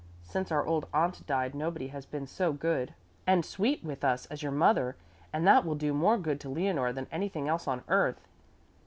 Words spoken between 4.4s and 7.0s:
your mother and that will do more good to Leonore